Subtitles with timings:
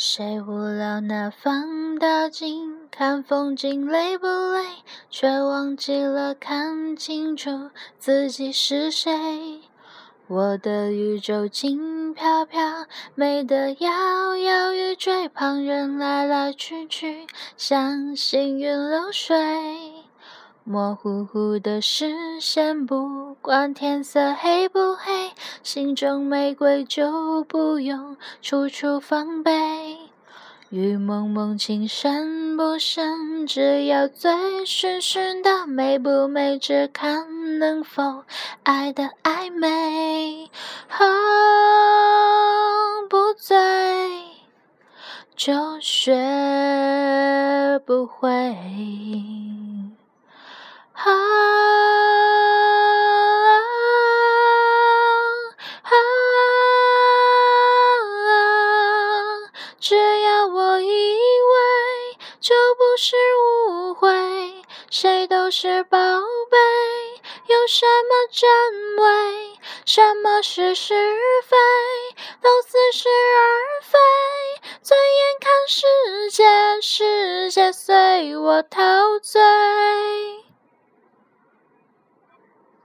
[0.00, 4.62] 谁无聊拿放大镜看风景累不累？
[5.10, 9.60] 却忘记了看清楚自己是谁。
[10.28, 17.26] 我的宇宙轻飘飘，美得摇摇欲坠，旁人来来去去，
[17.56, 19.36] 像行云流水。
[20.62, 25.27] 模糊糊的视线，不管天色黑不黑，
[25.70, 29.98] 心中玫瑰就不用处处防备。
[30.70, 34.32] 雨蒙蒙，情深不深，只要醉
[34.64, 38.24] 醺醺的，美不美，只看能否
[38.62, 40.50] 爱的暧昧。
[40.88, 41.04] 喝
[43.10, 43.54] 不醉，
[45.36, 46.14] 就学
[47.84, 48.30] 不会。
[50.94, 51.47] 啊
[62.48, 64.08] 就不是误会。
[64.90, 66.56] 谁都是宝贝，
[67.46, 69.58] 有什么真伪？
[69.84, 70.94] 什么是是
[71.44, 71.58] 非？
[72.40, 73.98] 都似是而非。
[74.80, 79.42] 醉眼看世界，世界随我陶醉。